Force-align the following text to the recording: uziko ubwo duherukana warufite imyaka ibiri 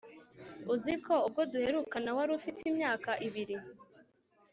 uziko 0.73 1.13
ubwo 1.27 1.41
duherukana 1.51 2.09
warufite 2.17 2.61
imyaka 2.71 3.11
ibiri 3.27 3.57